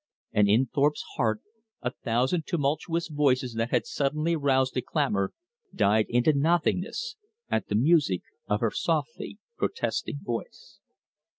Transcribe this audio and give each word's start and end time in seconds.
And 0.31 0.49
in 0.49 0.65
Thorpe's 0.65 1.03
heart 1.15 1.41
a 1.83 1.91
thousand 1.91 2.47
tumultuous 2.47 3.07
voices 3.07 3.53
that 3.53 3.69
had 3.69 3.85
suddenly 3.85 4.35
roused 4.35 4.73
to 4.73 4.81
clamor, 4.81 5.31
died 5.75 6.07
into 6.09 6.33
nothingness 6.33 7.17
at 7.51 7.67
the 7.67 7.75
music 7.75 8.23
of 8.47 8.61
her 8.61 8.71
softly 8.71 9.37
protesting 9.59 10.17
voice. 10.23 10.79